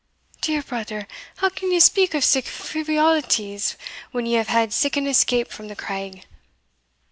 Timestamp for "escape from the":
5.05-5.75